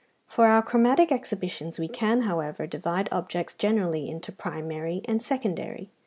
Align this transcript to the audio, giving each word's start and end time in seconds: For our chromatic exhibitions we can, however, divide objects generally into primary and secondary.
For 0.25 0.47
our 0.47 0.63
chromatic 0.63 1.11
exhibitions 1.11 1.77
we 1.77 1.87
can, 1.87 2.21
however, 2.21 2.65
divide 2.65 3.07
objects 3.11 3.53
generally 3.53 4.09
into 4.09 4.31
primary 4.31 5.01
and 5.05 5.21
secondary. 5.21 5.91